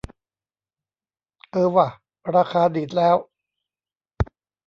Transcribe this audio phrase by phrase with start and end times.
[1.51, 1.87] เออว่ะ
[2.33, 3.17] ราคาดีดแล้ว